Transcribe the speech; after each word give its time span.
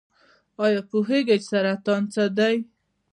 ایا 0.63 0.81
پوهیږئ 0.89 1.37
چې 1.41 1.47
سرطان 1.51 2.03
څه 2.13 2.23
دی؟ 2.37 2.55